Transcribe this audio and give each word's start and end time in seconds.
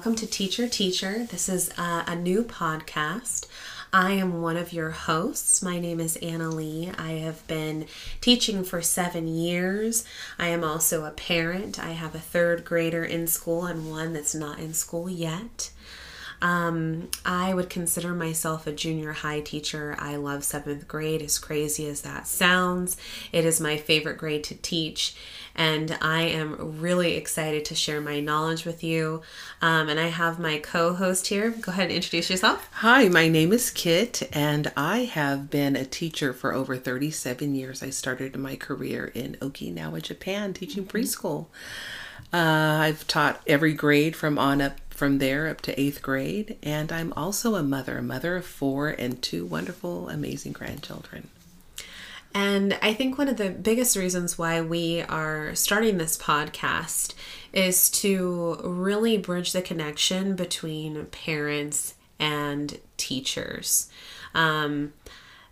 to 0.00 0.26
Teacher 0.26 0.66
Teacher. 0.66 1.26
This 1.26 1.46
is 1.46 1.70
uh, 1.76 2.04
a 2.06 2.16
new 2.16 2.42
podcast. 2.42 3.46
I 3.92 4.12
am 4.12 4.40
one 4.40 4.56
of 4.56 4.72
your 4.72 4.92
hosts. 4.92 5.62
My 5.62 5.78
name 5.78 6.00
is 6.00 6.16
Anna 6.16 6.48
Lee. 6.48 6.90
I 6.96 7.12
have 7.12 7.46
been 7.46 7.84
teaching 8.22 8.64
for 8.64 8.80
seven 8.80 9.28
years. 9.28 10.04
I 10.38 10.48
am 10.48 10.64
also 10.64 11.04
a 11.04 11.10
parent. 11.10 11.78
I 11.78 11.90
have 11.90 12.14
a 12.14 12.18
third 12.18 12.64
grader 12.64 13.04
in 13.04 13.26
school 13.26 13.66
and 13.66 13.90
one 13.90 14.14
that's 14.14 14.34
not 14.34 14.58
in 14.58 14.72
school 14.72 15.10
yet. 15.10 15.70
Um, 16.42 17.10
I 17.24 17.52
would 17.52 17.68
consider 17.68 18.14
myself 18.14 18.66
a 18.66 18.72
junior 18.72 19.12
high 19.12 19.40
teacher. 19.40 19.94
I 19.98 20.16
love 20.16 20.44
seventh 20.44 20.88
grade, 20.88 21.20
as 21.20 21.38
crazy 21.38 21.86
as 21.86 22.00
that 22.00 22.26
sounds. 22.26 22.96
It 23.32 23.44
is 23.44 23.60
my 23.60 23.76
favorite 23.76 24.16
grade 24.16 24.44
to 24.44 24.54
teach, 24.54 25.14
and 25.60 25.98
I 26.00 26.22
am 26.22 26.80
really 26.80 27.16
excited 27.16 27.66
to 27.66 27.74
share 27.74 28.00
my 28.00 28.18
knowledge 28.18 28.64
with 28.64 28.82
you. 28.82 29.20
Um, 29.60 29.90
and 29.90 30.00
I 30.00 30.06
have 30.06 30.38
my 30.38 30.58
co 30.58 30.94
host 30.94 31.26
here. 31.26 31.50
Go 31.50 31.70
ahead 31.70 31.88
and 31.88 31.92
introduce 31.92 32.30
yourself. 32.30 32.66
Hi, 32.76 33.08
my 33.10 33.28
name 33.28 33.52
is 33.52 33.70
Kit, 33.70 34.26
and 34.32 34.72
I 34.74 35.00
have 35.00 35.50
been 35.50 35.76
a 35.76 35.84
teacher 35.84 36.32
for 36.32 36.54
over 36.54 36.78
37 36.78 37.54
years. 37.54 37.82
I 37.82 37.90
started 37.90 38.38
my 38.38 38.56
career 38.56 39.12
in 39.14 39.36
Okinawa, 39.42 40.00
Japan, 40.00 40.54
teaching 40.54 40.86
mm-hmm. 40.86 40.96
preschool. 40.96 41.46
Uh, 42.32 42.80
I've 42.80 43.06
taught 43.06 43.42
every 43.46 43.74
grade 43.74 44.16
from 44.16 44.38
on 44.38 44.62
up 44.62 44.80
from 44.88 45.18
there 45.18 45.46
up 45.46 45.60
to 45.62 45.78
eighth 45.78 46.00
grade, 46.00 46.56
and 46.62 46.90
I'm 46.90 47.12
also 47.12 47.56
a 47.56 47.62
mother, 47.62 47.98
a 47.98 48.02
mother 48.02 48.36
of 48.36 48.46
four 48.46 48.88
and 48.88 49.20
two 49.20 49.44
wonderful, 49.44 50.08
amazing 50.08 50.52
grandchildren. 50.52 51.28
And 52.34 52.78
I 52.80 52.94
think 52.94 53.18
one 53.18 53.28
of 53.28 53.36
the 53.36 53.50
biggest 53.50 53.96
reasons 53.96 54.38
why 54.38 54.60
we 54.60 55.02
are 55.02 55.54
starting 55.54 55.98
this 55.98 56.16
podcast 56.16 57.14
is 57.52 57.90
to 57.90 58.60
really 58.62 59.18
bridge 59.18 59.52
the 59.52 59.62
connection 59.62 60.36
between 60.36 61.06
parents 61.06 61.94
and 62.20 62.78
teachers. 62.96 63.90
Um, 64.34 64.92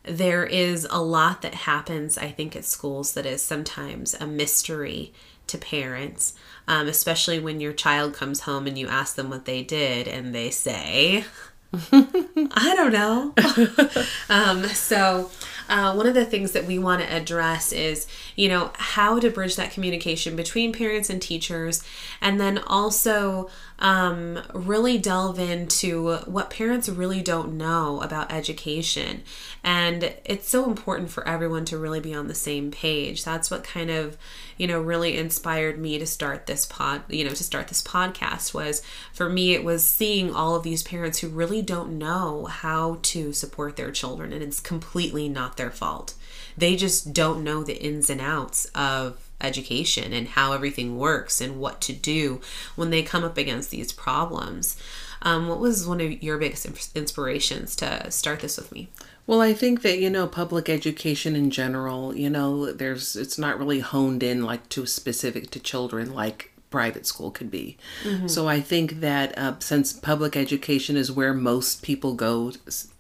there 0.05 0.45
is 0.45 0.87
a 0.91 1.03
lot 1.03 1.43
that 1.43 1.55
happens, 1.55 2.17
I 2.17 2.31
think, 2.31 2.55
at 2.55 2.65
schools 2.65 3.15
that 3.15 3.27
is 3.27 3.43
sometimes 3.43 4.15
a 4.15 4.27
mystery 4.27 5.13
to 5.49 5.59
parents, 5.59 6.35
um, 6.69 6.87
especially 6.87 7.41
when 7.41 7.61
your 7.61 7.73
child 7.73 8.15
comes 8.15 8.41
home 8.41 8.67
and 8.67 8.79
you 8.79 8.87
ask 8.87 9.17
them 9.17 9.31
what 9.31 9.45
they 9.45 9.63
did 9.63 10.07
and 10.07 10.35
they 10.35 10.51
say, 10.51 11.25
I 11.93 12.75
don't 12.77 12.93
know. 12.93 13.35
um, 14.31 14.65
so, 14.69 15.31
uh, 15.69 15.95
one 15.95 16.07
of 16.07 16.15
the 16.15 16.25
things 16.25 16.53
that 16.53 16.65
we 16.65 16.79
want 16.79 17.03
to 17.03 17.13
address 17.13 17.73
is, 17.73 18.07
you 18.37 18.49
know, 18.49 18.71
how 18.75 19.19
to 19.19 19.31
bridge 19.31 19.57
that 19.57 19.71
communication 19.71 20.37
between 20.37 20.73
parents 20.73 21.11
and 21.11 21.21
teachers, 21.21 21.83
and 22.21 22.41
then 22.41 22.59
also 22.59 23.51
um, 23.79 24.41
really 24.53 24.99
delve 24.99 25.39
into 25.39 26.17
what 26.27 26.51
parents 26.51 26.89
really 26.89 27.23
don't 27.23 27.57
know 27.57 28.01
about 28.03 28.33
education. 28.33 29.23
And 29.63 30.15
it's 30.25 30.49
so 30.49 30.65
important 30.65 31.11
for 31.11 31.27
everyone 31.29 31.65
to 31.67 31.79
really 31.79 32.01
be 32.01 32.15
on 32.15 32.27
the 32.27 32.35
same 32.35 32.71
page. 32.71 33.25
That's 33.25 33.51
what 33.51 33.63
kind 33.63 33.91
of, 33.91 34.17
you 34.57 34.67
know, 34.67 34.81
really 34.81 35.17
inspired 35.17 35.79
me 35.79 35.99
to 35.99 36.07
start 36.07 36.47
this 36.47 36.67
pod, 36.67 37.03
you 37.09 37.25
know, 37.25 37.31
to 37.31 37.45
start 37.45 37.69
this 37.69 37.83
podcast 37.83 38.53
was 38.53 38.83
for 39.13 39.29
me, 39.29 39.55
it 39.55 39.63
was 39.63 39.87
seeing 39.87 40.35
all 40.35 40.57
of 40.57 40.65
these 40.65 40.83
parents 40.83 41.21
who 41.21 41.29
really 41.29 41.63
don't 41.63 41.99
know 41.99 42.47
how 42.47 42.99
to 43.03 43.33
support 43.33 43.77
their 43.77 43.93
children, 43.93 44.33
and 44.33 44.43
it's 44.43 44.61
completely 44.61 45.29
not 45.29 45.57
their 45.57 45.71
fault. 45.71 46.15
They 46.57 46.75
just 46.75 47.13
don't 47.13 47.45
know 47.45 47.63
the 47.63 47.81
ins 47.81 48.11
and 48.11 48.21
outs 48.21 48.65
of 48.75 49.28
education 49.41 50.13
and 50.13 50.29
how 50.29 50.53
everything 50.53 50.99
works 50.99 51.41
and 51.41 51.61
what 51.61 51.81
to 51.83 51.93
do 51.93 52.41
when 52.77 52.91
they 52.91 53.03
come 53.03 53.25
up 53.25 53.37
against 53.37 53.71
these 53.71 53.93
problems. 53.93 54.77
Um, 55.23 55.49
what 55.49 55.59
was 55.59 55.87
one 55.87 56.01
of 56.01 56.23
your 56.23 56.39
biggest 56.39 56.95
inspirations 56.97 57.75
to 57.77 58.11
start 58.11 58.41
this 58.41 58.57
with 58.57 58.71
me? 58.73 58.89
Well, 59.27 59.41
I 59.41 59.53
think 59.53 59.83
that 59.83 59.99
you 59.99 60.09
know 60.09 60.27
public 60.27 60.69
education 60.69 61.37
in 61.37 61.51
general, 61.51 62.17
you 62.17 62.31
know, 62.31 62.73
there's 62.73 63.15
it's 63.15 63.39
not 63.39 63.59
really 63.59 63.81
honed 63.81 64.23
in 64.23 64.43
like 64.43 64.69
to 64.71 64.87
specific 64.87 65.51
to 65.51 65.61
children 65.61 66.15
like 66.15 66.53
private 66.71 67.07
school 67.07 67.31
could 67.31 67.51
be. 67.51 67.77
Mm-hmm. 68.05 68.29
So 68.29 68.49
I 68.49 68.61
think 68.61 69.01
that 69.01 69.37
uh, 69.37 69.55
since 69.59 69.93
public 69.93 70.37
education 70.37 70.97
is 70.97 71.11
where 71.13 71.35
most 71.35 71.83
people 71.83 72.15
go 72.15 72.53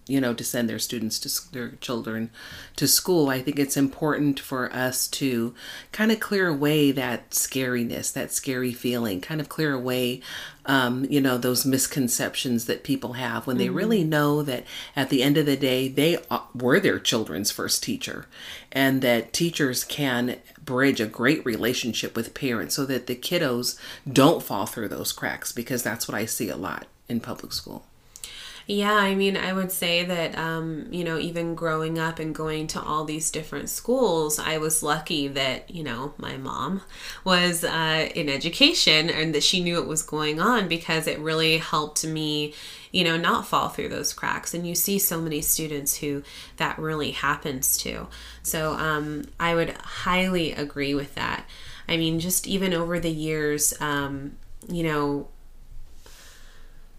you 0.08 0.20
know 0.20 0.34
to 0.34 0.42
send 0.42 0.68
their 0.68 0.78
students 0.78 1.18
to 1.18 1.52
their 1.52 1.70
children 1.80 2.30
to 2.76 2.88
school 2.88 3.28
i 3.28 3.40
think 3.40 3.58
it's 3.58 3.76
important 3.76 4.40
for 4.40 4.72
us 4.72 5.06
to 5.06 5.54
kind 5.92 6.10
of 6.10 6.18
clear 6.18 6.48
away 6.48 6.90
that 6.90 7.30
scariness 7.30 8.12
that 8.12 8.32
scary 8.32 8.72
feeling 8.72 9.20
kind 9.20 9.40
of 9.40 9.48
clear 9.48 9.72
away 9.72 10.20
um, 10.66 11.06
you 11.08 11.20
know 11.20 11.38
those 11.38 11.64
misconceptions 11.64 12.66
that 12.66 12.84
people 12.84 13.14
have 13.14 13.46
when 13.46 13.56
they 13.56 13.66
mm-hmm. 13.66 13.76
really 13.76 14.04
know 14.04 14.42
that 14.42 14.64
at 14.94 15.08
the 15.08 15.22
end 15.22 15.36
of 15.38 15.46
the 15.46 15.56
day 15.56 15.88
they 15.88 16.18
were 16.54 16.80
their 16.80 16.98
children's 16.98 17.50
first 17.50 17.82
teacher 17.82 18.26
and 18.72 19.00
that 19.02 19.32
teachers 19.32 19.84
can 19.84 20.36
bridge 20.62 21.00
a 21.00 21.06
great 21.06 21.44
relationship 21.46 22.14
with 22.14 22.34
parents 22.34 22.74
so 22.74 22.84
that 22.84 23.06
the 23.06 23.16
kiddos 23.16 23.78
don't 24.10 24.42
fall 24.42 24.66
through 24.66 24.88
those 24.88 25.12
cracks 25.12 25.52
because 25.52 25.82
that's 25.82 26.06
what 26.06 26.16
i 26.16 26.26
see 26.26 26.48
a 26.48 26.56
lot 26.56 26.86
in 27.08 27.20
public 27.20 27.52
school 27.52 27.86
yeah, 28.70 28.92
I 28.92 29.14
mean, 29.14 29.34
I 29.34 29.54
would 29.54 29.72
say 29.72 30.04
that, 30.04 30.36
um, 30.36 30.88
you 30.90 31.02
know, 31.02 31.16
even 31.16 31.54
growing 31.54 31.98
up 31.98 32.18
and 32.18 32.34
going 32.34 32.66
to 32.68 32.82
all 32.82 33.06
these 33.06 33.30
different 33.30 33.70
schools, 33.70 34.38
I 34.38 34.58
was 34.58 34.82
lucky 34.82 35.26
that, 35.26 35.70
you 35.70 35.82
know, 35.82 36.12
my 36.18 36.36
mom 36.36 36.82
was 37.24 37.64
uh, 37.64 38.10
in 38.14 38.28
education 38.28 39.08
and 39.08 39.34
that 39.34 39.42
she 39.42 39.62
knew 39.62 39.80
it 39.80 39.86
was 39.88 40.02
going 40.02 40.38
on 40.38 40.68
because 40.68 41.06
it 41.06 41.18
really 41.18 41.56
helped 41.56 42.04
me, 42.04 42.52
you 42.92 43.04
know, 43.04 43.16
not 43.16 43.46
fall 43.46 43.70
through 43.70 43.88
those 43.88 44.12
cracks. 44.12 44.52
And 44.52 44.66
you 44.66 44.74
see 44.74 44.98
so 44.98 45.18
many 45.18 45.40
students 45.40 45.96
who 45.96 46.22
that 46.58 46.78
really 46.78 47.12
happens 47.12 47.78
to. 47.78 48.06
So 48.42 48.74
um, 48.74 49.24
I 49.40 49.54
would 49.54 49.70
highly 49.78 50.52
agree 50.52 50.94
with 50.94 51.14
that. 51.14 51.46
I 51.88 51.96
mean, 51.96 52.20
just 52.20 52.46
even 52.46 52.74
over 52.74 53.00
the 53.00 53.10
years, 53.10 53.72
um, 53.80 54.36
you 54.68 54.82
know, 54.82 55.28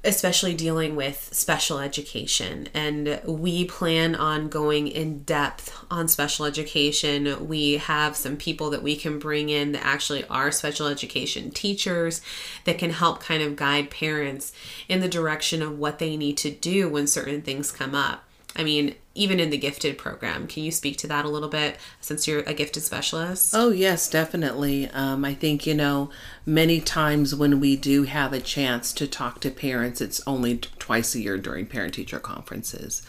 especially 0.04 0.54
dealing 0.54 0.96
with 0.96 1.30
special 1.34 1.80
education. 1.80 2.70
And 2.74 3.20
we 3.26 3.66
plan 3.66 4.16
on 4.16 4.48
going 4.48 4.88
in 4.88 5.24
depth 5.24 5.78
on 5.92 6.08
special 6.08 6.46
education. 6.46 7.48
We 7.48 7.78
have 7.78 8.16
some 8.16 8.38
people 8.38 8.70
that 8.70 8.84
we 8.84 8.96
can 8.96 9.20
bring 9.20 9.50
in 9.50 9.74
that 9.74 9.86
actually 9.86 10.26
are 10.28 10.52
special 10.52 10.88
education 10.88 11.52
teachers 11.52 12.22
that 12.64 12.78
can 12.78 12.92
help 12.92 13.22
kind 13.22 13.44
of 13.44 13.58
guide 13.58 13.90
parents 13.90 14.54
in 14.88 15.02
the 15.02 15.10
direction 15.10 15.62
of 15.62 15.78
what 15.78 16.00
they 16.00 16.16
need 16.16 16.38
to 16.38 16.52
do 16.52 16.88
when 16.88 17.06
certain 17.06 17.42
things 17.42 17.72
come 17.72 17.94
up. 17.94 18.24
I 18.56 18.64
mean, 18.64 18.96
even 19.16 19.40
in 19.40 19.50
the 19.50 19.58
gifted 19.58 19.98
program, 19.98 20.48
can 20.48 20.64
you 20.64 20.72
speak 20.72 20.98
to 20.98 21.08
that 21.08 21.26
a 21.26 21.30
little 21.30 21.50
bit 21.50 21.78
since 22.00 22.28
you're 22.28 22.42
a 22.42 22.54
gifted 22.54 22.84
specialist? 22.84 23.54
Oh, 23.56 23.70
yes, 23.70 24.10
definitely. 24.10 24.90
Um, 24.92 25.26
I 25.26 25.34
think, 25.34 25.66
you 25.66 25.74
know, 25.74 26.10
many 26.46 26.80
times 26.80 27.34
when 27.36 27.60
we 27.60 27.76
do 27.76 28.04
have 28.04 28.34
a 28.34 28.40
chance 28.40 28.94
to 28.94 29.08
talk 29.08 29.40
to 29.42 29.52
parents, 29.52 30.00
it's 30.00 30.26
only 30.28 30.58
twice 30.58 31.16
a 31.16 31.22
year 31.22 31.38
during 31.38 31.66
parent 31.66 31.96
teacher 31.96 32.20
conferences. 32.20 33.02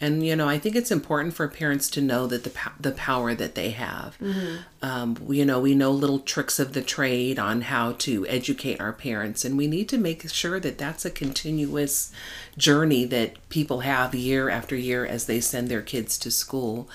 And 0.00 0.24
you 0.24 0.36
know, 0.36 0.48
I 0.48 0.58
think 0.58 0.76
it's 0.76 0.92
important 0.92 1.34
for 1.34 1.48
parents 1.48 1.90
to 1.90 2.00
know 2.00 2.28
that 2.28 2.44
the 2.44 2.52
the 2.78 2.92
power 2.92 3.34
that 3.34 3.56
they 3.56 3.70
have. 3.70 4.16
Mm-hmm. 4.20 4.56
Um, 4.80 5.16
you 5.28 5.44
know, 5.44 5.58
we 5.58 5.74
know 5.74 5.90
little 5.90 6.20
tricks 6.20 6.60
of 6.60 6.72
the 6.72 6.82
trade 6.82 7.36
on 7.36 7.62
how 7.62 7.92
to 7.98 8.24
educate 8.28 8.80
our 8.80 8.92
parents, 8.92 9.44
and 9.44 9.58
we 9.58 9.66
need 9.66 9.88
to 9.88 9.98
make 9.98 10.28
sure 10.30 10.60
that 10.60 10.78
that's 10.78 11.04
a 11.04 11.10
continuous 11.10 12.12
journey 12.56 13.04
that 13.06 13.48
people 13.48 13.80
have 13.80 14.14
year 14.14 14.48
after 14.48 14.76
year 14.76 15.04
as 15.04 15.26
they 15.26 15.40
send 15.40 15.57
their 15.66 15.82
kids 15.82 16.16
to 16.18 16.30
school. 16.30 16.88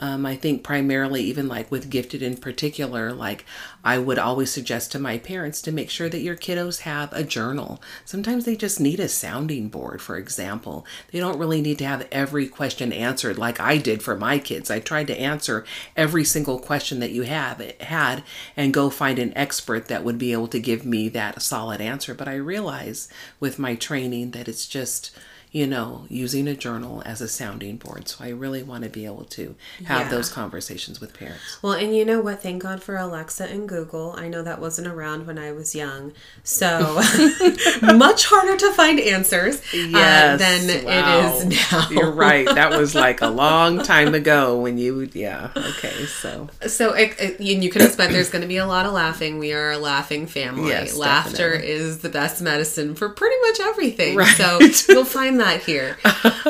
Um, 0.00 0.26
I 0.26 0.34
think 0.34 0.64
primarily, 0.64 1.22
even 1.22 1.46
like 1.46 1.70
with 1.70 1.88
gifted 1.88 2.20
in 2.20 2.36
particular, 2.36 3.12
like 3.12 3.44
I 3.84 3.96
would 3.98 4.18
always 4.18 4.50
suggest 4.50 4.90
to 4.92 4.98
my 4.98 5.18
parents 5.18 5.62
to 5.62 5.72
make 5.72 5.88
sure 5.88 6.08
that 6.08 6.20
your 6.20 6.36
kiddos 6.36 6.80
have 6.80 7.12
a 7.12 7.22
journal. 7.22 7.80
Sometimes 8.04 8.44
they 8.44 8.56
just 8.56 8.80
need 8.80 8.98
a 8.98 9.08
sounding 9.08 9.68
board, 9.68 10.02
for 10.02 10.18
example. 10.18 10.84
They 11.12 11.20
don't 11.20 11.38
really 11.38 11.62
need 11.62 11.78
to 11.78 11.86
have 11.86 12.08
every 12.10 12.48
question 12.48 12.92
answered 12.92 13.38
like 13.38 13.60
I 13.60 13.78
did 13.78 14.02
for 14.02 14.16
my 14.16 14.38
kids. 14.40 14.68
I 14.68 14.80
tried 14.80 15.06
to 15.06 15.18
answer 15.18 15.64
every 15.96 16.24
single 16.24 16.58
question 16.58 16.98
that 16.98 17.12
you 17.12 17.22
have 17.22 17.60
had 17.80 18.24
and 18.56 18.74
go 18.74 18.90
find 18.90 19.20
an 19.20 19.32
expert 19.36 19.86
that 19.86 20.04
would 20.04 20.18
be 20.18 20.32
able 20.32 20.48
to 20.48 20.60
give 20.60 20.84
me 20.84 21.08
that 21.10 21.40
solid 21.40 21.80
answer. 21.80 22.14
But 22.14 22.26
I 22.26 22.34
realize 22.34 23.08
with 23.38 23.60
my 23.60 23.76
training 23.76 24.32
that 24.32 24.48
it's 24.48 24.66
just 24.66 25.16
you 25.54 25.68
know, 25.68 26.04
using 26.08 26.48
a 26.48 26.54
journal 26.56 27.00
as 27.06 27.20
a 27.20 27.28
sounding 27.28 27.76
board. 27.76 28.08
So 28.08 28.24
I 28.24 28.30
really 28.30 28.64
want 28.64 28.82
to 28.82 28.90
be 28.90 29.06
able 29.06 29.22
to 29.26 29.54
have 29.84 30.06
Yeah. 30.06 30.08
those 30.08 30.28
conversations 30.28 31.00
with 31.00 31.14
parents. 31.16 31.58
Well, 31.62 31.74
and 31.74 31.94
you 31.94 32.04
know 32.04 32.20
what? 32.20 32.42
Thank 32.42 32.60
God 32.60 32.82
for 32.82 32.96
Alexa 32.96 33.44
and 33.44 33.68
Google. 33.68 34.16
I 34.18 34.26
know 34.26 34.42
that 34.42 34.60
wasn't 34.60 34.88
around 34.88 35.28
when 35.28 35.38
I 35.38 35.52
was 35.52 35.72
young. 35.72 36.12
So 36.42 37.00
much 37.82 38.26
harder 38.26 38.56
to 38.56 38.72
find 38.72 38.98
answers 38.98 39.60
uh, 39.72 40.36
than 40.38 40.84
wow. 40.84 41.38
it 41.38 41.46
is 41.46 41.70
now. 41.72 41.88
You're 41.88 42.10
right. 42.10 42.46
That 42.46 42.70
was 42.76 42.94
like 43.06 43.20
a 43.22 43.28
long 43.28 43.80
time 43.84 44.12
ago 44.12 44.58
when 44.58 44.76
you, 44.76 45.08
yeah. 45.14 45.50
Okay, 45.56 46.06
so 46.06 46.48
So, 46.66 46.94
it, 46.94 47.14
it- 47.20 47.38
and 47.38 47.62
you 47.62 47.70
can 47.70 47.82
expect 47.82 48.10
there's 48.10 48.30
going 48.30 48.42
to 48.42 48.48
be 48.48 48.56
a 48.56 48.66
lot 48.66 48.86
of 48.86 48.92
laughing. 48.92 49.38
We 49.38 49.52
are 49.52 49.70
a 49.70 49.78
laughing 49.78 50.26
family. 50.26 50.70
Yes, 50.70 50.96
Laughter 50.96 51.52
definitely. 51.52 51.70
is 51.70 51.98
the 51.98 52.08
best 52.08 52.42
medicine 52.42 52.96
for 52.96 53.08
pretty 53.08 53.36
much 53.42 53.60
everything. 53.60 54.16
Right. 54.16 54.34
So, 54.36 54.58
you'll 54.92 55.04
find 55.04 55.38
that 55.38 55.43
here. 55.52 55.98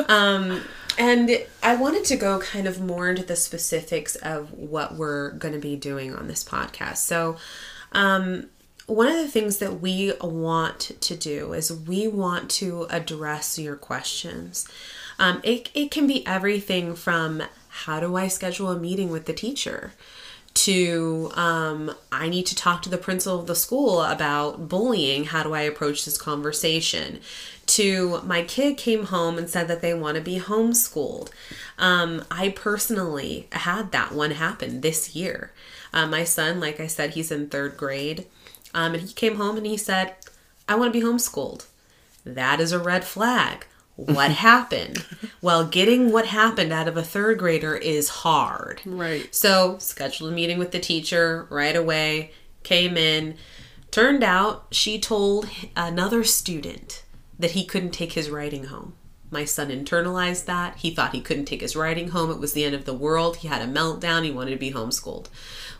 Um, 0.07 0.61
and 0.97 1.31
I 1.63 1.75
wanted 1.75 2.05
to 2.05 2.15
go 2.15 2.39
kind 2.39 2.67
of 2.67 2.79
more 2.79 3.09
into 3.09 3.23
the 3.23 3.35
specifics 3.35 4.15
of 4.15 4.53
what 4.53 4.95
we're 4.95 5.31
going 5.31 5.53
to 5.53 5.59
be 5.59 5.75
doing 5.75 6.15
on 6.15 6.27
this 6.27 6.43
podcast. 6.43 6.97
So, 6.97 7.37
um, 7.91 8.47
one 8.87 9.07
of 9.07 9.15
the 9.15 9.27
things 9.27 9.57
that 9.57 9.81
we 9.81 10.13
want 10.21 10.91
to 10.99 11.15
do 11.15 11.53
is 11.53 11.73
we 11.73 12.07
want 12.07 12.51
to 12.51 12.85
address 12.89 13.57
your 13.57 13.75
questions. 13.75 14.67
Um, 15.17 15.41
it, 15.43 15.71
it 15.73 15.89
can 15.91 16.05
be 16.05 16.25
everything 16.27 16.95
from 16.95 17.41
how 17.69 17.99
do 17.99 18.15
I 18.15 18.27
schedule 18.27 18.69
a 18.69 18.79
meeting 18.79 19.09
with 19.09 19.25
the 19.25 19.33
teacher 19.33 19.93
to 20.53 21.31
um, 21.35 21.93
I 22.11 22.29
need 22.29 22.45
to 22.45 22.55
talk 22.55 22.81
to 22.83 22.89
the 22.89 22.97
principal 22.97 23.39
of 23.39 23.47
the 23.47 23.55
school 23.55 24.01
about 24.01 24.69
bullying. 24.69 25.25
How 25.25 25.43
do 25.43 25.53
I 25.53 25.61
approach 25.61 26.05
this 26.05 26.17
conversation? 26.17 27.19
To 27.67 28.21
my 28.23 28.43
kid 28.43 28.77
came 28.77 29.05
home 29.05 29.37
and 29.37 29.49
said 29.49 29.67
that 29.67 29.81
they 29.81 29.93
want 29.93 30.15
to 30.15 30.21
be 30.21 30.39
homeschooled. 30.39 31.29
Um, 31.77 32.23
I 32.29 32.49
personally 32.49 33.47
had 33.51 33.91
that 33.91 34.13
one 34.13 34.31
happen 34.31 34.81
this 34.81 35.15
year. 35.15 35.51
Uh, 35.91 36.05
my 36.05 36.23
son, 36.23 36.59
like 36.59 36.79
I 36.79 36.87
said, 36.87 37.11
he's 37.11 37.31
in 37.31 37.49
third 37.49 37.75
grade. 37.77 38.27
Um, 38.73 38.93
and 38.93 39.03
he 39.03 39.13
came 39.13 39.37
home 39.37 39.57
and 39.57 39.65
he 39.65 39.77
said, 39.77 40.15
I 40.67 40.75
want 40.75 40.93
to 40.93 40.99
be 40.99 41.05
homeschooled. 41.05 41.65
That 42.25 42.59
is 42.59 42.71
a 42.71 42.79
red 42.79 43.05
flag. 43.05 43.65
What 43.95 44.31
happened? 44.49 45.05
Well, 45.41 45.65
getting 45.65 46.11
what 46.11 46.27
happened 46.27 46.73
out 46.73 46.87
of 46.87 46.97
a 46.97 47.03
third 47.03 47.39
grader 47.39 47.75
is 47.75 48.09
hard. 48.09 48.81
Right. 48.85 49.33
So, 49.33 49.77
scheduled 49.79 50.33
a 50.33 50.35
meeting 50.35 50.59
with 50.59 50.71
the 50.71 50.79
teacher 50.79 51.47
right 51.49 51.75
away, 51.75 52.31
came 52.63 52.97
in. 52.97 53.37
Turned 53.91 54.23
out 54.23 54.67
she 54.71 54.99
told 54.99 55.47
another 55.77 56.25
student 56.25 57.04
that 57.39 57.51
he 57.51 57.65
couldn't 57.65 57.91
take 57.91 58.13
his 58.13 58.29
writing 58.29 58.65
home. 58.65 58.93
My 59.31 59.43
son 59.43 59.69
internalized 59.69 60.45
that. 60.45 60.77
He 60.77 60.91
thought 60.91 61.13
he 61.13 61.21
couldn't 61.21 61.45
take 61.45 61.61
his 61.61 61.75
writing 61.75 62.09
home. 62.09 62.31
It 62.31 62.39
was 62.39 62.53
the 62.53 62.63
end 62.63 62.75
of 62.75 62.85
the 62.85 62.93
world. 62.93 63.37
He 63.37 63.47
had 63.47 63.61
a 63.61 63.71
meltdown. 63.71 64.23
He 64.23 64.31
wanted 64.31 64.51
to 64.51 64.57
be 64.57 64.71
homeschooled. 64.71 65.27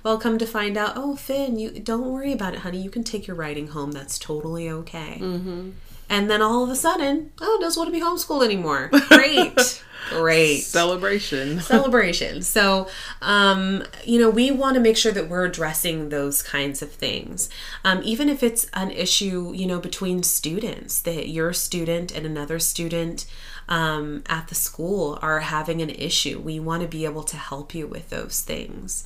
Well, 0.03 0.17
come 0.17 0.37
to 0.37 0.45
find 0.45 0.77
out, 0.77 0.93
oh, 0.95 1.15
Finn, 1.15 1.57
you 1.57 1.71
don't 1.71 2.11
worry 2.11 2.33
about 2.33 2.53
it, 2.53 2.61
honey. 2.61 2.81
You 2.81 2.89
can 2.89 3.03
take 3.03 3.27
your 3.27 3.35
writing 3.35 3.67
home. 3.67 3.91
That's 3.91 4.19
totally 4.19 4.69
okay. 4.69 5.19
Mm-hmm. 5.21 5.69
And 6.09 6.29
then 6.29 6.41
all 6.41 6.63
of 6.63 6.69
a 6.69 6.75
sudden, 6.75 7.31
oh, 7.41 7.57
doesn't 7.59 7.79
want 7.79 7.93
to 7.93 7.99
be 7.99 8.05
homeschooled 8.05 8.45
anymore. 8.45 8.89
Great. 9.09 9.83
Great 10.09 10.59
celebration. 10.59 11.59
celebration. 11.61 12.41
So, 12.41 12.87
um, 13.21 13.83
you 14.03 14.19
know, 14.19 14.29
we 14.29 14.51
want 14.51 14.75
to 14.75 14.81
make 14.81 14.97
sure 14.97 15.11
that 15.11 15.29
we're 15.29 15.45
addressing 15.45 16.09
those 16.09 16.43
kinds 16.43 16.81
of 16.81 16.91
things. 16.91 17.49
Um, 17.83 18.01
even 18.03 18.29
if 18.29 18.43
it's 18.43 18.69
an 18.73 18.91
issue, 18.91 19.51
you 19.55 19.65
know, 19.65 19.79
between 19.79 20.21
students, 20.23 21.01
that 21.01 21.29
your 21.29 21.53
student 21.53 22.15
and 22.15 22.25
another 22.25 22.59
student 22.59 23.25
um, 23.67 24.23
at 24.27 24.47
the 24.47 24.55
school 24.55 25.17
are 25.21 25.39
having 25.39 25.81
an 25.81 25.89
issue, 25.89 26.39
we 26.39 26.59
want 26.59 26.83
to 26.83 26.87
be 26.87 27.05
able 27.05 27.23
to 27.23 27.37
help 27.37 27.73
you 27.73 27.87
with 27.87 28.09
those 28.09 28.41
things. 28.41 29.03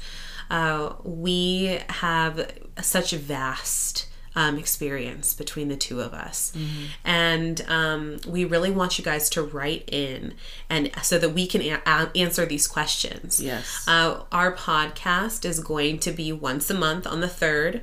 Uh, 0.49 0.95
we 1.03 1.79
have 1.89 2.51
such 2.81 3.11
vast 3.11 4.08
um, 4.35 4.57
experience 4.57 5.33
between 5.33 5.67
the 5.67 5.75
two 5.75 6.01
of 6.01 6.13
us. 6.13 6.53
And 7.03 7.61
um, 7.67 8.19
we 8.27 8.45
really 8.45 8.71
want 8.71 8.97
you 8.97 9.03
guys 9.03 9.29
to 9.31 9.43
write 9.43 9.89
in 9.91 10.33
and 10.69 10.91
so 11.01 11.17
that 11.17 11.29
we 11.29 11.47
can 11.47 11.61
a- 11.61 12.11
answer 12.15 12.45
these 12.45 12.67
questions. 12.67 13.41
Yes. 13.41 13.85
Uh, 13.87 14.21
our 14.31 14.53
podcast 14.55 15.45
is 15.45 15.59
going 15.59 15.99
to 15.99 16.11
be 16.11 16.31
once 16.31 16.69
a 16.69 16.73
month 16.73 17.07
on 17.07 17.21
the 17.21 17.27
third. 17.27 17.81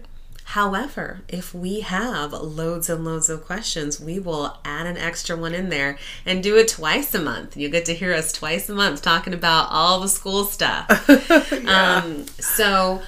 However, 0.51 1.23
if 1.29 1.53
we 1.53 1.81
have 1.81 2.33
loads 2.33 2.89
and 2.89 3.05
loads 3.05 3.29
of 3.29 3.45
questions, 3.45 3.99
we 3.99 4.21
will 4.21 4.57
add 4.65 4.87
an 4.87 4.97
extra 4.97 5.37
one 5.37 5.55
in 5.55 5.71
there 5.71 5.99
and 6.25 6.41
do 6.41 6.57
it 6.57 6.69
twice 6.69 7.13
a 7.17 7.21
month. 7.21 7.57
You 7.57 7.69
get 7.69 7.85
to 7.87 7.95
hear 7.95 8.15
us 8.15 8.33
twice 8.33 8.69
a 8.69 8.75
month 8.75 9.03
talking 9.03 9.35
about 9.35 9.67
all 9.71 9.99
the 9.99 10.09
school 10.09 10.45
stuff. 10.45 10.89
um, 11.67 12.27
so 12.39 13.03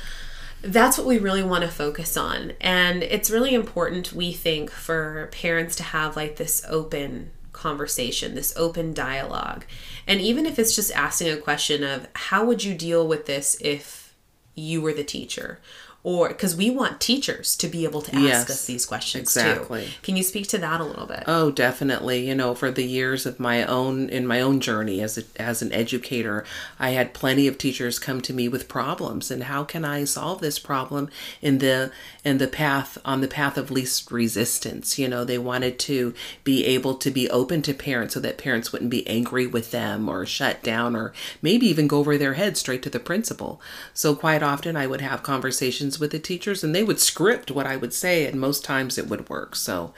that's 0.63 0.99
what 0.99 1.07
we 1.07 1.19
really 1.19 1.43
want 1.43 1.63
to 1.63 1.71
focus 1.71 2.17
on. 2.17 2.53
And 2.61 3.03
it's 3.03 3.31
really 3.31 3.55
important, 3.55 4.13
we 4.13 4.33
think, 4.33 4.71
for 4.71 5.29
parents 5.33 5.77
to 5.77 5.83
have 5.83 6.17
like 6.17 6.37
this 6.37 6.65
open 6.69 7.31
conversation, 7.53 8.35
this 8.35 8.55
open 8.57 8.95
dialogue. 8.95 9.65
And 10.07 10.21
even 10.21 10.47
if 10.47 10.59
it's 10.59 10.75
just 10.75 10.93
asking 10.93 11.31
a 11.31 11.37
question 11.37 11.83
of 11.83 12.09
how 12.15 12.45
would 12.45 12.65
you 12.65 12.75
deal 12.75 13.07
with 13.07 13.27
this 13.27 13.57
if 13.61 14.15
you 14.55 14.81
were 14.81 14.93
the 14.93 15.05
teacher? 15.05 15.61
Or 16.09 16.29
because 16.29 16.57
we 16.57 16.71
want 16.71 17.03
teachers 17.03 17.55
to 17.57 17.69
be 17.69 17.85
able 17.85 18.01
to 18.01 18.17
ask 18.17 18.25
Yes, 18.25 18.51
us 18.51 18.65
these 18.65 18.87
questions 18.87 19.25
exactly. 19.25 19.85
too. 19.85 19.91
Can 20.03 20.17
you 20.17 20.23
speak 20.23 20.49
to 20.49 20.57
that 20.57 20.81
a 20.81 20.85
little 20.85 21.05
bit? 21.05 21.25
Oh, 21.27 21.51
definitely. 21.51 22.27
You 22.27 22.35
know, 22.35 22.55
for 22.55 22.71
the 22.71 22.85
years 22.85 23.27
of 23.27 23.39
my 23.39 23.63
own 23.63 24.09
in 24.09 24.27
my 24.27 24.41
own 24.41 24.59
journey 24.61 25.03
as 25.03 25.19
a, 25.19 25.25
as 25.37 25.61
an 25.61 25.71
educator, 25.71 26.47
I 26.79 26.91
had 26.91 27.13
plenty 27.13 27.47
of 27.47 27.59
teachers 27.59 27.99
come 27.99 28.23
to 28.23 28.33
me 28.33 28.49
with 28.49 28.69
problems 28.69 29.31
and 29.31 29.43
how 29.43 29.65
can 29.65 29.85
I 29.85 30.05
solve 30.05 30.41
this 30.41 30.59
problem 30.59 31.11
in 31.43 31.59
the 31.59 31.93
in 32.25 32.39
the 32.39 32.49
path 32.49 32.97
on 33.05 33.21
the 33.21 33.29
path 33.29 33.59
of 33.59 33.71
least 33.71 34.11
resistance. 34.11 34.99
You 34.99 35.09
know, 35.09 35.25
they 35.27 35.37
wanted 35.37 35.79
to 35.81 36.15
be 36.43 36.65
able 36.65 36.95
to 36.95 37.11
be 37.11 37.29
open 37.29 37.61
to 37.61 37.75
parents 37.75 38.15
so 38.15 38.21
that 38.21 38.39
parents 38.39 38.73
wouldn't 38.73 38.91
be 38.91 39.07
angry 39.07 39.47
with 39.47 39.73
them 39.73 40.09
or 40.09 40.25
shut 40.25 40.63
down 40.63 40.97
or 40.97 41.13
maybe 41.43 41.67
even 41.67 41.87
go 41.87 41.99
over 41.99 42.17
their 42.17 42.33
head 42.35 42.57
straight 42.57 42.83
to 42.85 42.89
the 42.89 42.99
principal. 42.99 43.61
So 43.93 44.15
quite 44.15 44.43
often 44.43 44.75
I 44.75 44.87
would 44.87 45.03
have 45.03 45.23
conversations 45.23 45.98
with 46.01 46.11
the 46.13 46.19
teachers 46.19 46.63
and 46.65 46.75
they 46.75 46.83
would 46.85 47.01
script 47.01 47.51
what 47.51 47.67
I 47.67 47.77
would 47.77 47.93
say 47.95 48.27
and 48.27 48.41
most 48.41 48.65
times 48.65 48.99
it 48.99 49.09
would 49.09 49.29
work. 49.29 49.55
So 49.57 49.93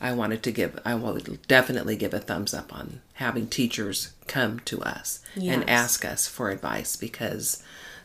I 0.00 0.12
wanted 0.12 0.42
to 0.42 0.52
give, 0.52 0.78
I 0.84 0.94
would 0.94 1.46
definitely 1.48 1.96
give 1.96 2.12
a 2.14 2.18
thumbs 2.20 2.52
up 2.54 2.74
on 2.74 3.00
having 3.14 3.46
teachers 3.46 4.12
come 4.26 4.60
to 4.66 4.82
us 4.82 5.20
Yes. 5.36 5.54
and 5.54 5.70
ask 5.70 6.04
us 6.04 6.26
for 6.28 6.50
advice 6.50 6.96
because 6.96 7.62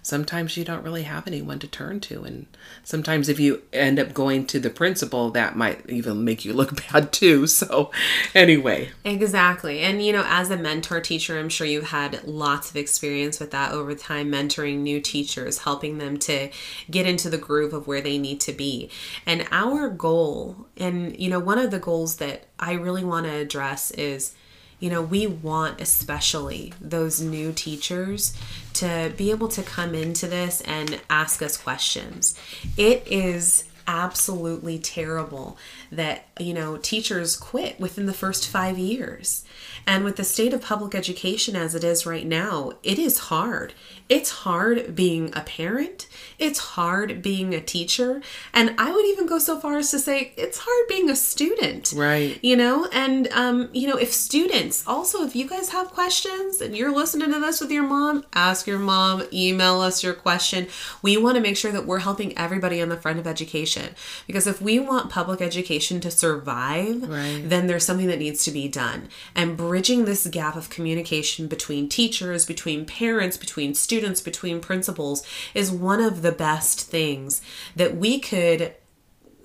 sometimes 0.10 0.58
you 0.58 0.66
don't 0.66 0.84
really 0.84 1.04
have 1.04 1.28
anyone 1.28 1.60
to 1.60 1.68
turn 1.68 2.00
to. 2.02 2.24
And 2.24 2.48
sometimes 2.84 3.30
if 3.30 3.40
you 3.40 3.62
end 3.72 4.00
up 4.00 4.14
going 4.14 4.46
to 4.48 4.60
the 4.60 4.70
principal, 4.70 5.30
that 5.32 5.56
might 5.56 5.88
even 5.90 6.26
make 6.26 6.44
you 6.44 6.54
look 6.54 6.86
bad 6.92 7.14
too. 7.14 7.48
So, 7.48 7.92
anyway, 8.34 8.90
Exactly. 9.06 9.82
And, 9.82 10.04
you 10.04 10.12
know, 10.12 10.24
as 10.26 10.50
a 10.50 10.58
mentor 10.58 11.00
teacher, 11.02 11.38
I'm 11.38 11.50
sure 11.50 11.68
you've 11.68 11.90
had 11.90 12.24
lots 12.26 12.70
of 12.70 12.76
experience 12.76 13.40
with 13.40 13.52
that 13.52 13.72
over 13.72 13.94
time, 13.96 14.32
mentoring 14.32 14.80
new 14.80 15.00
teachers, 15.00 15.60
helping 15.60 15.98
them 15.98 16.18
to 16.20 16.50
get 16.90 17.06
into 17.06 17.30
the 17.30 17.38
groove 17.38 17.74
of 17.74 17.88
where 17.88 18.02
they 18.02 18.18
need 18.18 18.40
to 18.42 18.54
be. 18.54 18.90
And 19.26 19.48
our 19.52 19.90
goal, 19.90 20.68
and, 20.78 21.18
you 21.20 21.30
know, 21.30 21.40
one 21.40 21.60
of 21.60 21.72
the 21.72 21.80
goals 21.80 22.18
that 22.18 22.46
I 22.60 22.74
really 22.74 23.04
want 23.04 23.26
to 23.26 23.34
address 23.34 23.92
is, 23.92 24.36
you 24.80 24.90
know, 24.90 25.02
we 25.02 25.28
want 25.28 25.82
especially 25.82 26.74
those 26.80 27.22
new 27.22 27.52
teachers 27.52 28.34
to 28.74 29.14
be 29.18 29.32
able 29.32 29.48
to 29.50 29.64
come 29.64 29.94
into 29.94 30.28
this 30.28 30.62
and 30.62 31.02
ask 31.10 31.42
us 31.42 31.58
questions. 31.58 32.38
It 32.78 33.06
is 33.08 33.66
absolutely 33.90 34.78
terrible 34.78 35.58
that 35.92 36.26
you 36.40 36.54
know 36.54 36.78
teachers 36.78 37.36
quit 37.36 37.80
within 37.80 38.06
the 38.06 38.14
first 38.14 38.48
5 38.48 38.78
years. 38.78 39.44
And 39.88 40.04
with 40.04 40.18
the 40.18 40.24
state 40.24 40.54
of 40.54 40.62
public 40.62 40.94
education 40.94 41.56
as 41.56 41.74
it 41.74 41.84
is 41.84 42.06
right 42.06 42.28
now, 42.28 42.74
it 42.84 43.00
is 43.00 43.18
hard. 43.18 43.74
It's 44.08 44.30
hard 44.30 44.96
being 44.96 45.32
a 45.36 45.42
parent. 45.42 46.08
It's 46.38 46.60
hard 46.60 47.24
being 47.24 47.56
a 47.56 47.62
teacher, 47.62 48.22
and 48.54 48.76
I 48.78 48.92
would 48.92 49.06
even 49.06 49.26
go 49.26 49.40
so 49.40 49.60
far 49.60 49.78
as 49.78 49.90
to 49.92 50.00
say 50.00 50.34
it's 50.38 50.60
hard 50.60 50.88
being 50.88 51.10
a 51.10 51.16
student 51.16 51.94
right. 51.96 52.38
you 52.44 52.56
know 52.56 52.88
and 52.92 53.28
um 53.30 53.70
you 53.74 53.88
know 53.88 53.98
if 53.98 54.12
students 54.12 54.86
also 54.88 55.24
if 55.26 55.36
you 55.36 55.48
guys 55.48 55.70
have 55.70 55.88
questions 55.90 56.62
and 56.62 56.76
you're 56.78 56.96
listening 56.96 57.32
to 57.32 57.40
this 57.40 57.60
with 57.62 57.72
your 57.72 57.84
mom 57.84 58.26
ask 58.34 58.68
your 58.68 58.80
mom 58.80 59.24
email 59.34 59.80
us 59.82 60.04
your 60.04 60.14
question 60.14 60.68
we 61.02 61.18
want 61.18 61.36
to 61.36 61.42
make 61.42 61.58
sure 61.58 61.72
that 61.72 61.86
we're 61.86 62.00
helping 62.00 62.38
everybody 62.38 62.82
on 62.82 62.90
the 62.90 62.98
front 62.98 63.20
of 63.20 63.28
education 63.28 63.79
because 64.28 64.48
if 64.48 64.62
we 64.62 64.80
want 64.80 65.10
public 65.10 65.42
education 65.42 66.00
to 66.02 66.12
survive 66.12 67.08
Right. 67.10 67.42
then 67.46 67.68
there's 67.68 67.86
something 67.86 68.08
that 68.08 68.20
needs 68.20 68.44
to 68.46 68.52
be 68.52 68.68
done. 68.68 69.10
And 69.36 69.58
bridging 69.58 70.06
this 70.06 70.28
gap 70.28 70.56
of 70.56 70.70
communication 70.70 71.48
between 71.48 71.90
teachers 71.90 72.46
between 72.46 72.86
parents 72.86 73.38
between 73.38 73.74
students 73.74 74.22
between 74.22 74.60
principals 74.62 75.24
is 75.54 75.72
one 75.72 76.02
of 76.02 76.22
the 76.22 76.32
best 76.32 76.82
things 76.82 77.42
that 77.76 77.96
we 77.98 78.20
could 78.20 78.74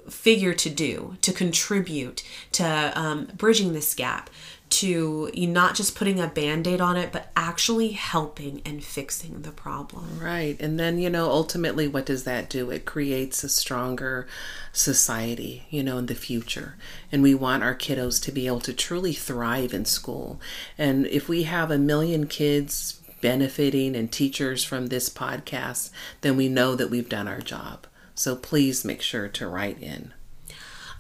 figure 0.09 0.53
to 0.53 0.69
do 0.69 1.17
to 1.23 1.33
contribute 1.33 2.23
to 2.53 2.93
um, 2.95 3.29
bridging 3.37 3.73
this 3.73 3.95
gap 3.95 4.29
to 4.71 5.31
you 5.33 5.47
not 5.47 5.75
just 5.75 5.95
putting 5.95 6.19
a 6.19 6.27
band-aid 6.27 6.81
on 6.81 6.97
it 6.97 7.13
but 7.13 7.31
actually 7.37 7.91
helping 7.91 8.61
and 8.65 8.83
fixing 8.83 9.43
the 9.43 9.53
problem 9.53 10.05
Right. 10.21 10.59
And 10.61 10.79
then, 10.79 10.99
you 10.99 11.11
know, 11.11 11.31
ultimately, 11.31 11.89
what 11.89 12.07
does 12.07 12.25
that 12.25 12.49
do? 12.49 12.71
It 12.71 12.85
creates 12.85 13.45
a 13.45 13.49
stronger 13.49 14.27
society, 14.73 15.67
you 15.71 15.83
know, 15.83 15.99
in 15.99 16.07
the 16.07 16.15
future. 16.15 16.77
And 17.13 17.23
we 17.23 17.35
want 17.35 17.63
our 17.63 17.75
kiddos 17.75 18.23
to 18.25 18.33
be 18.33 18.47
able 18.47 18.61
to 18.61 18.73
truly 18.73 19.13
thrive 19.13 19.75
in 19.75 19.85
school. 19.85 20.41
And 20.79 21.07
if 21.07 21.29
we 21.29 21.45
have 21.45 21.71
a 21.71 21.79
million 21.79 22.27
kids 22.27 23.01
benefiting 23.21 23.97
and 23.97 24.11
teachers 24.11 24.65
from 24.65 24.87
this 24.87 25.09
podcast, 25.09 25.91
then 26.21 26.37
we 26.37 26.49
know 26.49 26.75
that 26.75 26.91
we've 26.91 27.09
done 27.09 27.29
our 27.29 27.41
job. 27.41 27.87
So 28.15 28.37
please 28.37 28.85
make 28.85 29.03
sure 29.03 29.29
to 29.29 29.49
write 29.49 29.83
in. 29.83 30.13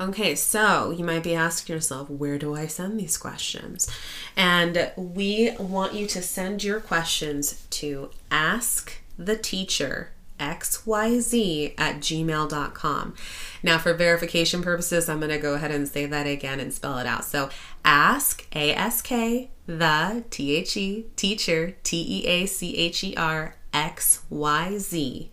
Okay, 0.04 0.34
so 0.34 0.90
you 0.90 1.02
might 1.02 1.22
be 1.22 1.34
asking 1.34 1.74
yourself, 1.74 2.10
where 2.10 2.38
do 2.38 2.54
I 2.54 2.66
send 2.66 3.00
these 3.00 3.16
questions? 3.16 3.90
And 4.36 4.92
we 4.96 5.52
want 5.58 5.94
you 5.94 6.06
to 6.08 6.20
send 6.20 6.62
your 6.62 6.78
questions 6.78 7.66
to 7.70 8.10
ask 8.30 9.00
the 9.18 9.36
teacher 9.36 10.10
xyz 10.40 11.74
at 11.78 12.00
gmail.com 12.00 13.14
now 13.62 13.78
for 13.78 13.94
verification 13.94 14.64
purposes 14.64 15.08
i'm 15.08 15.20
going 15.20 15.30
to 15.30 15.38
go 15.38 15.54
ahead 15.54 15.70
and 15.70 15.86
say 15.86 16.06
that 16.06 16.26
again 16.26 16.58
and 16.58 16.74
spell 16.74 16.98
it 16.98 17.06
out. 17.06 17.24
So 17.24 17.50
ask 17.84 18.44
ask 18.52 19.08
the 19.08 20.24
t-h-e 20.30 21.06
teacher 21.14 21.76
t-e-a-c-h-e-r 21.84 23.56
x-y-z 23.72 25.30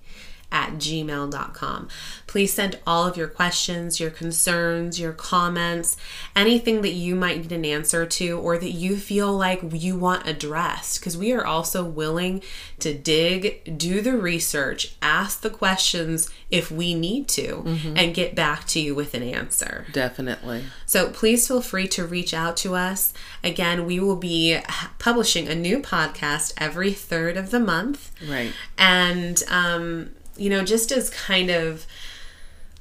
at 0.51 0.73
gmail.com. 0.73 1.87
Please 2.27 2.53
send 2.53 2.79
all 2.85 3.07
of 3.07 3.17
your 3.17 3.27
questions, 3.27 3.99
your 3.99 4.09
concerns, 4.09 4.99
your 4.99 5.13
comments, 5.13 5.97
anything 6.35 6.81
that 6.81 6.93
you 6.93 7.15
might 7.15 7.37
need 7.37 7.51
an 7.51 7.65
answer 7.65 8.05
to 8.05 8.39
or 8.39 8.57
that 8.57 8.71
you 8.71 8.97
feel 8.97 9.31
like 9.31 9.61
you 9.71 9.95
want 9.97 10.27
addressed. 10.27 10.99
Because 10.99 11.17
we 11.17 11.31
are 11.31 11.45
also 11.45 11.83
willing 11.83 12.41
to 12.79 12.93
dig, 12.93 13.77
do 13.77 14.01
the 14.01 14.17
research, 14.17 14.95
ask 15.01 15.41
the 15.41 15.49
questions 15.49 16.29
if 16.49 16.69
we 16.69 16.93
need 16.93 17.27
to, 17.29 17.63
and 17.95 18.13
get 18.13 18.35
back 18.35 18.67
to 18.67 18.79
you 18.79 18.93
with 18.93 19.13
an 19.13 19.23
answer. 19.23 19.85
Definitely. 19.93 20.63
So 20.85 21.09
please 21.09 21.47
feel 21.47 21.61
free 21.61 21.87
to 21.89 22.05
reach 22.05 22.33
out 22.33 22.57
to 22.57 22.75
us. 22.75 23.13
Again, 23.43 23.85
we 23.85 23.99
will 23.99 24.17
be 24.17 24.59
publishing 24.99 25.47
a 25.47 25.55
new 25.55 25.79
podcast 25.79 26.53
every 26.57 26.91
third 26.91 27.37
of 27.37 27.51
the 27.51 27.59
month. 27.59 28.11
Right. 28.27 28.51
And, 28.77 29.41
um, 29.49 30.11
you 30.37 30.49
know, 30.49 30.63
just 30.63 30.91
as 30.91 31.09
kind 31.09 31.49
of 31.49 31.85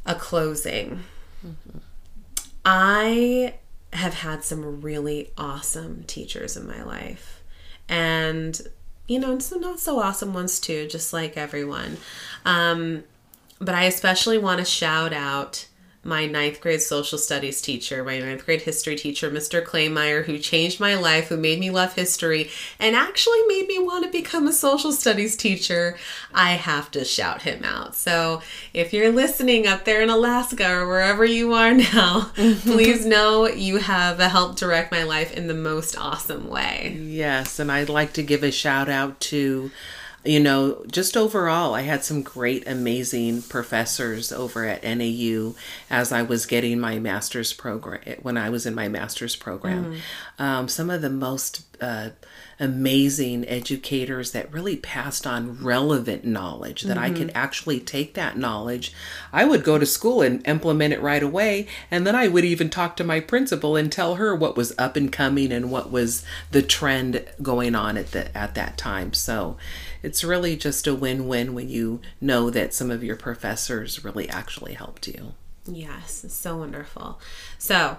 a 0.07 0.15
closing, 0.15 1.05
I 2.65 3.55
have 3.93 4.15
had 4.15 4.45
some 4.45 4.81
really 4.81 5.31
awesome 5.37 6.05
teachers 6.07 6.57
in 6.57 6.67
my 6.67 6.83
life. 6.83 7.43
And, 7.89 8.61
you 9.09 9.19
know, 9.19 9.39
some 9.41 9.61
not 9.61 9.81
so 9.81 9.99
awesome 9.99 10.33
ones 10.33 10.61
too, 10.61 10.87
just 10.87 11.13
like 11.13 11.37
everyone. 11.37 11.97
Um, 12.45 13.05
but 13.59 13.75
I 13.75 13.85
especially 13.85 14.39
want 14.39 14.59
to 14.59 14.65
shout 14.65 15.13
out 15.13 15.67
my 16.03 16.25
ninth 16.25 16.61
grade 16.61 16.81
social 16.81 17.19
studies 17.19 17.61
teacher, 17.61 18.03
my 18.03 18.19
ninth 18.19 18.47
grade 18.47 18.63
history 18.63 18.97
teacher, 18.97 19.31
Mr. 19.31 19.63
Claymeyer, 19.63 20.25
who 20.25 20.39
changed 20.39 20.81
my 20.81 20.95
life, 20.95 21.29
who 21.29 21.37
made 21.37 21.61
me 21.61 21.71
love 21.71 21.95
history, 21.95 22.51
and 22.79 22.97
actually 22.97 23.43
made 23.47 23.67
me 23.67 23.79
want 23.79 24.05
to 24.05 24.11
become 24.11 24.49
a 24.49 24.53
social 24.53 24.93
studies 24.93 25.37
teacher. 25.37 25.99
I 26.33 26.53
have 26.53 26.91
to 26.93 27.05
shout 27.05 27.43
him 27.43 27.65
out. 27.65 27.95
So 27.95 28.41
if 28.73 28.95
you're 28.95 29.13
listening 29.13 29.67
up 29.67 29.85
there 29.85 30.03
in 30.03 30.09
Alaska 30.09 30.71
or 30.71 30.87
wherever 30.87 31.25
you 31.25 31.53
are 31.53 31.75
now, 31.75 32.31
please 32.35 33.05
know 33.05 33.47
you 33.47 33.77
have 33.77 34.19
helped 34.19 34.59
direct 34.59 34.91
my 34.91 35.03
life 35.03 35.33
in 35.33 35.49
the 35.49 35.55
most 35.55 35.99
awesome 35.99 36.49
way. 36.49 36.97
Yes, 36.99 37.59
and 37.59 37.71
I'd 37.71 37.91
like 37.91 38.15
to 38.15 38.23
give 38.23 38.43
a 38.43 38.51
shout 38.51 38.89
out 38.89 39.21
to, 39.21 39.71
you 40.25 40.39
know, 40.39 40.85
just 40.91 41.17
overall, 41.17 41.75
I 41.75 41.83
had 41.83 42.05
some 42.05 42.23
great, 42.23 42.67
amazing 42.69 43.43
professors 43.43 44.31
over 44.33 44.67
at 44.67 44.85
NAU 44.85 45.55
as 45.89 46.13
I 46.13 46.23
was 46.23 46.45
getting 46.45 46.79
my 46.79 46.99
master's 46.99 47.55
program, 47.55 48.03
when 48.21 48.37
I 48.37 48.51
was 48.51 48.67
in 48.67 48.75
my 48.75 48.89
master's 48.89 49.35
program. 49.35 49.97
Um, 50.39 50.69
some 50.69 50.91
of 50.91 51.01
the 51.01 51.09
most 51.09 51.65
uh, 51.81 52.11
amazing 52.59 53.49
educators 53.49 54.33
that 54.33 54.53
really 54.53 54.77
passed 54.77 55.27
on 55.27 55.57
relevant 55.65 56.25
knowledge 56.27 56.83
that 56.83 56.99
I 56.99 57.11
could 57.11 57.33
actually 57.35 57.81
take 57.81 58.13
that 58.15 58.37
knowledge. 58.37 58.93
I 59.33 59.47
would 59.47 59.65
go 59.65 59.79
to 59.79 59.87
school 59.87 60.21
and 60.21 60.47
implement 60.47 60.93
it 60.93 61.01
right 61.01 61.23
away, 61.23 61.67
and 61.91 62.07
then 62.07 62.15
I 62.15 62.29
would 62.29 62.45
even 62.45 62.69
talk 62.69 62.97
to 62.99 63.05
my 63.05 63.21
principal 63.21 63.77
and 63.77 63.91
tell 63.91 64.17
her 64.17 64.37
what 64.37 64.59
was 64.59 64.75
up 64.77 64.95
and 64.97 65.11
coming 65.11 65.51
and 65.51 65.71
what 65.71 65.91
was 65.91 66.23
the 66.51 66.61
trend 66.61 67.25
going 67.41 67.75
on 67.75 67.97
at 67.97 68.11
the 68.13 68.37
at 68.37 68.55
that 68.57 68.77
time. 68.77 69.15
So 69.15 69.57
it's 70.11 70.25
really 70.25 70.57
just 70.57 70.89
a 70.89 70.95
win-win 70.95 71.55
when 71.55 71.69
you 71.69 72.01
know 72.21 72.51
that 72.51 72.75
some 72.75 72.91
of 72.91 73.05
your 73.05 73.15
professors 73.15 74.03
really 74.03 74.29
actually 74.29 74.75
helped 74.75 75.07
you. 75.07 75.35
Yes, 75.65 76.25
so 76.29 76.57
wonderful. 76.57 77.21
So, 77.59 77.97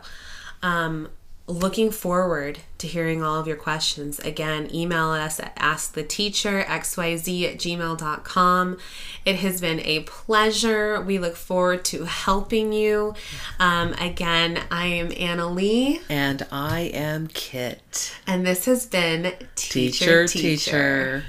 um, 0.61 1.07
looking 1.47 1.89
forward 1.89 2.59
to 2.79 2.87
hearing 2.87 3.23
all 3.23 3.39
of 3.39 3.47
your 3.47 3.55
questions. 3.55 4.19
Again, 4.19 4.69
email 4.75 5.05
us 5.11 5.39
at 5.39 5.55
asktheteacherxyz 5.55 7.43
at 7.49 7.57
gmail.com. 7.57 8.77
It 9.23 9.35
has 9.37 9.61
been 9.61 9.79
a 9.79 10.01
pleasure. 10.01 10.99
We 10.99 11.17
look 11.17 11.37
forward 11.37 11.85
to 11.85 12.03
helping 12.03 12.73
you. 12.73 13.13
Um, 13.57 13.93
again, 13.93 14.59
I 14.69 14.87
am 14.87 15.13
Anna 15.17 15.49
Lee, 15.49 16.01
And 16.09 16.45
I 16.51 16.81
am 16.93 17.27
Kit. 17.27 18.13
and 18.27 18.45
this 18.45 18.65
has 18.65 18.85
been 18.85 19.33
Teacher, 19.55 20.27
teacher. 20.27 21.23